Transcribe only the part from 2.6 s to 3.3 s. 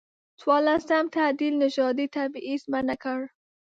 منع کړ.